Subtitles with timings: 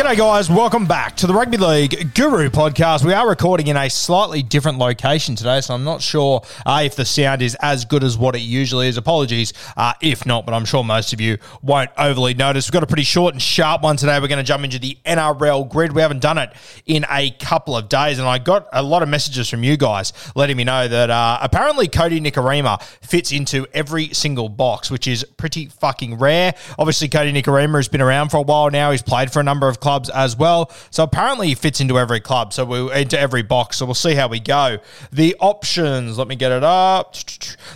[0.00, 0.48] G'day, guys.
[0.48, 3.04] Welcome back to the Rugby League Guru podcast.
[3.04, 6.96] We are recording in a slightly different location today, so I'm not sure uh, if
[6.96, 8.96] the sound is as good as what it usually is.
[8.96, 12.66] Apologies uh, if not, but I'm sure most of you won't overly notice.
[12.66, 14.18] We've got a pretty short and sharp one today.
[14.18, 15.92] We're going to jump into the NRL grid.
[15.92, 16.50] We haven't done it
[16.86, 20.14] in a couple of days, and I got a lot of messages from you guys
[20.34, 25.24] letting me know that uh, apparently Kodi Nikorima fits into every single box, which is
[25.36, 26.54] pretty fucking rare.
[26.78, 28.92] Obviously, Kodi Nikorima has been around for a while now.
[28.92, 30.70] He's played for a number of clubs as well.
[30.90, 32.52] So apparently he fits into every club.
[32.52, 33.78] So we into every box.
[33.78, 34.78] So we'll see how we go.
[35.12, 37.14] The options, let me get it up.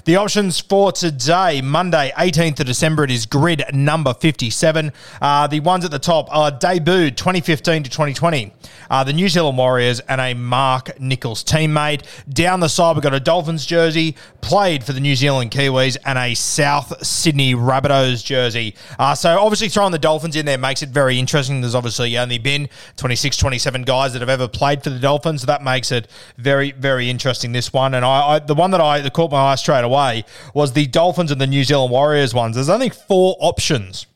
[0.04, 4.92] The options for today, Monday, 18th of December, it is grid number 57.
[5.20, 8.52] Uh, the ones at the top are debuted 2015 to 2020.
[8.90, 12.02] Uh, the New Zealand Warriors and a Mark Nicholls teammate.
[12.28, 16.18] Down the side, we've got a Dolphins jersey, played for the New Zealand Kiwis, and
[16.18, 18.74] a South Sydney Rabbitohs jersey.
[18.98, 21.60] Uh, so obviously throwing the Dolphins in there makes it very interesting.
[21.60, 25.42] There's obviously only been 26, 27 guys that have ever played for the Dolphins.
[25.42, 27.94] So that makes it very, very interesting, this one.
[27.94, 30.86] And I, I the one that I that caught my eye straight away was the
[30.86, 32.56] Dolphins and the New Zealand Warriors ones.
[32.56, 34.06] There's only four options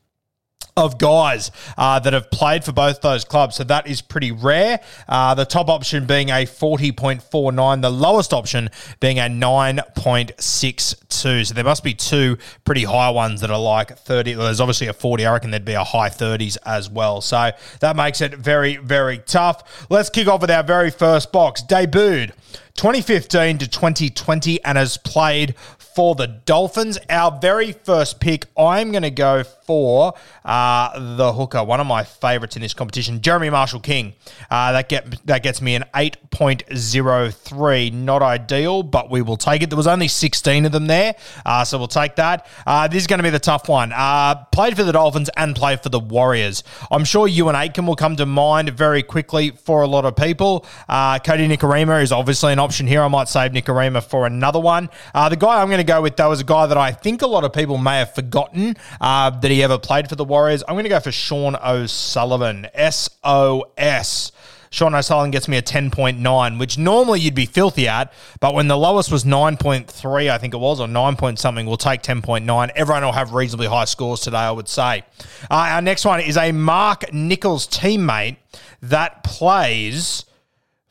[0.79, 3.55] of guys uh, that have played for both those clubs.
[3.55, 4.79] So that is pretty rare.
[5.07, 8.69] Uh, the top option being a 40.49, the lowest option
[8.99, 11.45] being a 9.62.
[11.45, 14.35] So there must be two pretty high ones that are like 30.
[14.35, 15.25] Well, there's obviously a 40.
[15.25, 17.21] I reckon there'd be a high 30s as well.
[17.21, 17.51] So
[17.81, 19.87] that makes it very, very tough.
[19.89, 21.61] Let's kick off with our very first box.
[21.61, 22.31] Debuted
[22.75, 25.55] 2015 to 2020 and has played
[25.99, 26.97] for the Dolphins.
[27.09, 30.13] Our very first pick, I'm going to go for
[30.45, 34.13] uh, the hooker, one of my favourites in this competition, Jeremy Marshall King.
[34.49, 37.91] Uh, that get that gets me an 8.03.
[37.91, 39.69] Not ideal, but we will take it.
[39.69, 41.15] There was only 16 of them there,
[41.45, 42.47] uh, so we'll take that.
[42.65, 43.91] Uh, this is going to be the tough one.
[43.93, 46.63] Uh, played for the Dolphins and played for the Warriors.
[46.89, 50.65] I'm sure Euan Aitken will come to mind very quickly for a lot of people.
[50.87, 53.01] Uh, Kodi Nikorima is obviously an option here.
[53.03, 54.89] I might save Nikorima for another one.
[55.13, 57.27] the guy I'm going to go with, though, is a guy that I think a
[57.27, 60.63] lot of people may have forgotten that he ever played for the Warriors.
[60.67, 62.67] I'm going to go for Sean O'Sullivan.
[62.73, 64.31] S O S.
[64.71, 68.77] Sean O'Sullivan gets me a 10.9, which normally you'd be filthy at, but when the
[68.77, 72.69] lowest was 9.3, I think it was, or 9 point something, we'll take 10.9.
[72.75, 75.03] Everyone will have reasonably high scores today, I would say.
[75.49, 78.37] Uh, our next one is a Mark Nicholls teammate
[78.83, 80.25] that plays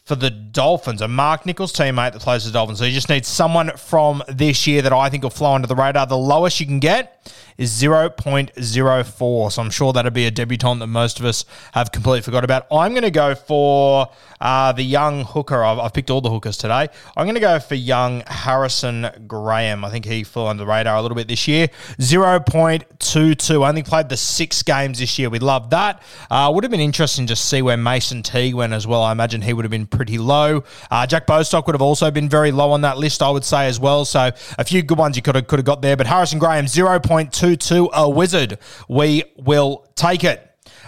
[0.09, 2.79] for the Dolphins, a Mark Nicholls teammate that plays the Dolphins.
[2.79, 5.77] So you just need someone from this year that I think will fly under the
[5.77, 6.07] radar.
[6.07, 7.18] The lowest you can get
[7.56, 9.53] is 0.04.
[9.53, 12.66] So I'm sure that'll be a debutant that most of us have completely forgot about.
[12.71, 14.09] I'm going to go for
[14.41, 15.65] uh, the young hooker.
[15.65, 16.89] I've, I've, picked all the hookers today.
[17.16, 19.84] I'm going to go for young Harrison Graham.
[19.84, 21.69] I think he flew under the radar a little bit this year.
[21.98, 23.69] 0.22.
[23.69, 25.28] Only played the six games this year.
[25.30, 26.03] We love that.
[26.30, 29.03] Uh, would have been interesting to see where Mason Teague went as well.
[29.03, 30.63] I imagine he would have been pretty low.
[30.91, 33.66] Uh, Jack Bostock would have also been very low on that list, I would say
[33.66, 34.04] as well.
[34.04, 35.97] So a few good ones you could have could have got there.
[35.97, 37.17] But Harrison Graham 0.22,
[37.92, 38.59] a wizard.
[38.88, 40.44] We will take it.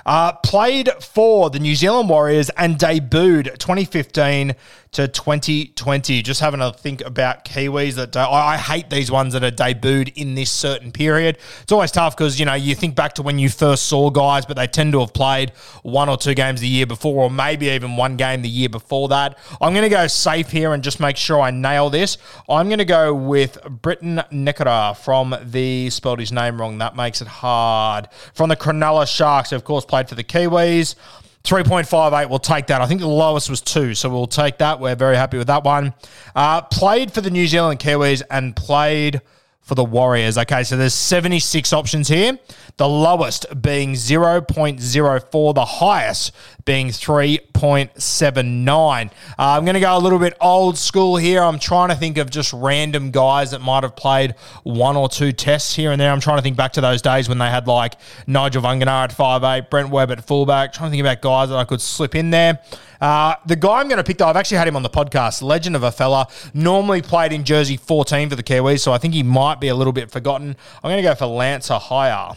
[0.06, 4.54] Uh, played for the New Zealand Warriors and debuted 2015
[4.92, 6.22] to 2020.
[6.22, 10.16] Just having a think about Kiwis that I, I hate these ones that are debuted
[10.16, 11.38] in this certain period.
[11.62, 14.46] It's always tough because, you know, you think back to when you first saw guys,
[14.46, 15.50] but they tend to have played
[15.82, 19.08] one or two games the year before, or maybe even one game the year before
[19.08, 19.38] that.
[19.60, 22.18] I'm going to go safe here and just make sure I nail this.
[22.48, 26.78] I'm going to go with Briton Nikora from the, spelled his name wrong.
[26.78, 28.08] That makes it hard.
[28.34, 30.96] From the Cronulla Sharks, who of course played for the Kiwis.
[31.44, 32.80] 3.58, we'll take that.
[32.80, 34.78] I think the lowest was two, so we'll take that.
[34.78, 35.94] We're very happy with that one.
[36.34, 39.22] Uh, played for the New Zealand Kiwis and played
[39.62, 40.36] for the Warriors.
[40.36, 42.38] Okay, so there's 76 options here.
[42.76, 46.32] The lowest being 0.04, the highest
[46.70, 49.06] being 3.79.
[49.06, 51.42] Uh, I'm going to go a little bit old school here.
[51.42, 55.32] I'm trying to think of just random guys that might have played one or two
[55.32, 56.12] tests here and there.
[56.12, 57.94] I'm trying to think back to those days when they had like
[58.28, 60.72] Nigel Vagana at 5'8, Brent Webb at fullback.
[60.72, 62.60] Trying to think about guys that I could slip in there.
[63.00, 65.42] Uh, the guy I'm going to pick, though, I've actually had him on the podcast.
[65.42, 66.28] Legend of a fella.
[66.54, 69.74] Normally played in jersey 14 for the Kiwis, so I think he might be a
[69.74, 70.54] little bit forgotten.
[70.84, 72.36] I'm going to go for Lance Hohaia.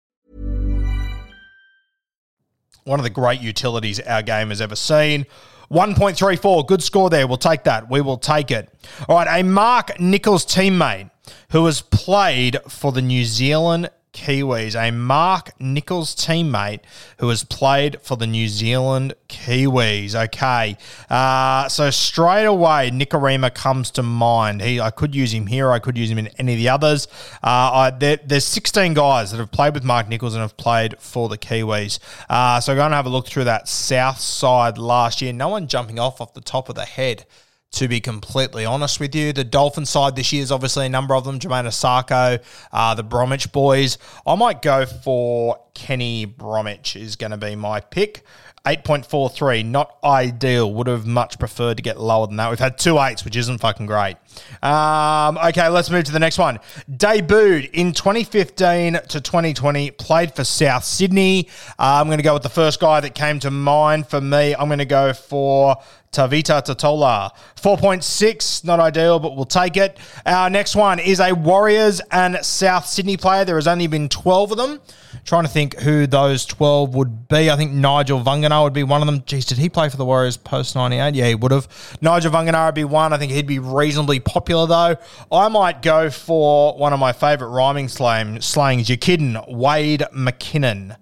[2.83, 5.25] One of the great utilities our game has ever seen.
[5.71, 7.27] 1.34, good score there.
[7.27, 7.89] We'll take that.
[7.89, 8.69] We will take it.
[9.07, 11.09] All right, a Mark Nicholls teammate
[11.51, 16.81] who has played for the New Zealand Kiwis, a Mark Nicholls teammate
[17.17, 20.15] who has played for the New Zealand Kiwis.
[20.15, 20.77] Okay,
[21.09, 24.61] uh, so straight away, Nikorima comes to mind.
[24.61, 25.71] He, I could use him here.
[25.71, 27.07] I could use him in any of the others.
[27.43, 30.99] Uh, I, there, there's 16 guys that have played with Mark Nicholls and have played
[30.99, 31.99] for the Kiwis.
[32.29, 35.31] Uh, so going to have a look through that South side last year.
[35.31, 37.25] No one jumping off off the top of the head
[37.71, 39.31] to be completely honest with you.
[39.33, 41.39] The Dolphin side this year is obviously a number of them.
[41.39, 43.97] Jamayne Isaako, uh, the Bromwich boys.
[44.27, 48.23] I might go for Kenny Bromwich is going to be my pick.
[48.65, 50.71] 8.43, not ideal.
[50.71, 52.49] Would have much preferred to get lower than that.
[52.49, 54.17] We've had two eights, which isn't fucking great.
[54.61, 56.59] Um, okay, let's move to the next one.
[56.89, 61.47] Debuted in 2015 to 2020, played for South Sydney.
[61.79, 64.55] Uh, I'm going to go with the first guy that came to mind for me.
[64.55, 65.77] I'm going to go for
[66.11, 67.31] Tevita Tatola.
[67.55, 69.97] 4.6, not ideal, but we'll take it.
[70.25, 73.45] Our next one is a Warriors and South Sydney player.
[73.45, 74.81] There has only been 12 of them.
[75.23, 77.51] Trying to think who those 12 would be.
[77.51, 79.23] I think Nigel Vagana would be one of them.
[79.25, 81.15] Geez, did he play for the Warriors post 98?
[81.15, 81.67] Yeah, he would have.
[82.01, 83.13] Nigel Vagana would be one.
[83.13, 84.95] I think he'd be reasonably popular, though.
[85.31, 88.89] I might go for one of my favourite rhyming slang, slangs.
[88.89, 89.37] You're kidding.
[89.47, 90.95] Wade McKinnon.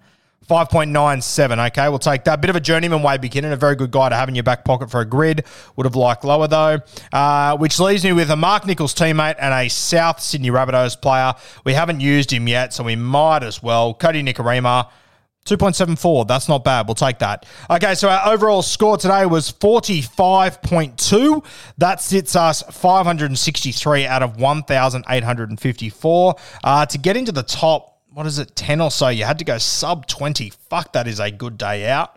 [0.50, 1.68] 5.97.
[1.68, 2.40] Okay, we'll take that.
[2.40, 4.64] Bit of a journeyman, Wade McKinnon, a very good guy to have in your back
[4.64, 5.44] pocket for a grid.
[5.76, 6.80] Would have liked lower though.
[7.12, 11.34] Uh, which leaves me with a Mark Nicholls teammate and a South Sydney Rabbitohs player.
[11.64, 13.94] We haven't used him yet, so we might as well.
[13.94, 14.88] Kodi Nikorima.
[15.46, 16.26] 2.74.
[16.26, 16.86] That's not bad.
[16.86, 17.46] We'll take that.
[17.68, 21.44] Okay, so our overall score today was 45.2.
[21.78, 26.34] That sits us 563 out of 1,854.
[26.62, 29.44] Uh, to get into the top what is it, 10 or so, you had to
[29.44, 30.50] go sub 20.
[30.68, 32.16] Fuck, that is a good day out.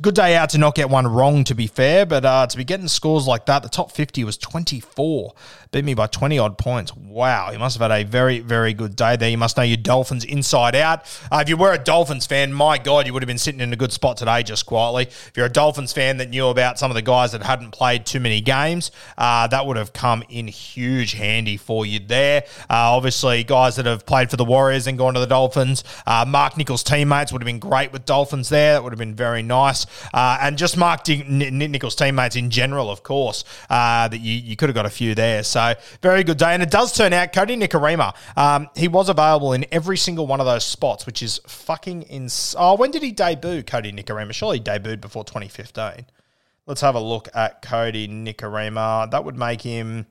[0.00, 2.62] Good day out to not get one wrong, to be fair, but uh, to be
[2.62, 5.34] getting scores like that, the top 50 was 24
[5.70, 6.94] beat me by 20 odd points.
[6.96, 9.28] Wow, you must have had a very, very good day there.
[9.28, 11.00] You must know your Dolphins inside out.
[11.30, 13.72] Uh, if you were a Dolphins fan, my God, you would have been sitting in
[13.72, 15.04] a good spot today just quietly.
[15.04, 18.06] If you're a Dolphins fan that knew about some of the guys that hadn't played
[18.06, 22.44] too many games, uh, that would have come in huge handy for you there.
[22.62, 26.24] Uh, obviously, guys that have played for the Warriors and gone to the Dolphins, uh,
[26.26, 28.74] Mark Nicholls' teammates would have been great with Dolphins there.
[28.74, 29.86] That would have been very nice.
[30.12, 34.56] Uh, and just Mark D- Nicholls' teammates in general, of course, uh, that you, you
[34.56, 35.42] could have got a few there.
[35.42, 36.54] So, very good day.
[36.54, 40.40] And it does turn out Kodi Nikorima, um, he was available in every single one
[40.40, 42.54] of those spots, which is fucking ins.
[42.58, 44.32] Oh, when did he debut, Kodi Nikorima?
[44.32, 46.06] Surely he debuted before 2015.
[46.66, 49.10] Let's have a look at Kodi Nikorima.
[49.10, 50.06] That would make him.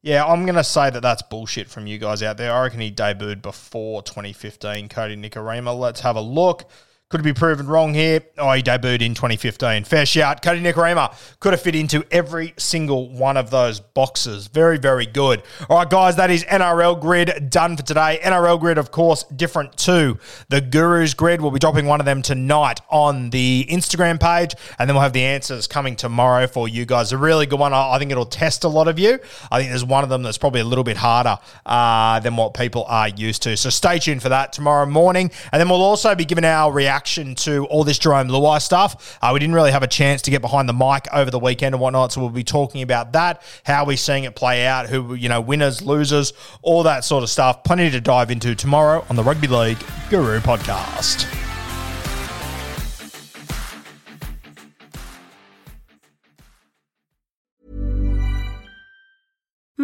[0.00, 2.52] Yeah, I'm going to say that that's bullshit from you guys out there.
[2.52, 5.78] I reckon he debuted before 2015, Kodi Nikorima.
[5.78, 6.70] Let's have a look.
[7.10, 8.20] Could be proven wrong here.
[8.36, 9.84] Oh, he debuted in 2015.
[9.84, 10.42] Fair shout.
[10.42, 14.48] Kodi Nikorima could have fit into every single one of those boxes.
[14.48, 15.42] Very, very good.
[15.70, 18.20] All right, guys, that is NRL grid done for today.
[18.22, 20.18] NRL grid, of course, different to
[20.50, 21.40] the Gurus grid.
[21.40, 25.14] We'll be dropping one of them tonight on the Instagram page, and then we'll have
[25.14, 27.12] the answers coming tomorrow for you guys.
[27.12, 27.72] A really good one.
[27.72, 29.18] I think it'll test a lot of you.
[29.50, 32.52] I think there's one of them that's probably a little bit harder uh, than what
[32.52, 33.56] people are used to.
[33.56, 35.30] So stay tuned for that tomorrow morning.
[35.52, 39.18] And then we'll also be giving our reaction to all this Jarome Luai stuff.
[39.22, 41.74] Uh, we didn't really have a chance to get behind the mic over the weekend
[41.74, 42.12] and whatnot.
[42.12, 45.40] So we'll be talking about that, how we're seeing it play out, who, you know,
[45.40, 47.64] winners, losers, all that sort of stuff.
[47.64, 49.78] Plenty to dive into tomorrow on the Rugby League
[50.10, 51.47] Guru podcast.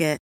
[0.00, 0.29] Target.